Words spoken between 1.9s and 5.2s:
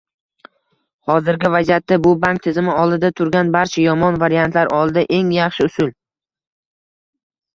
bu bank tizimi oldida turgan barcha yomon variantlar oldida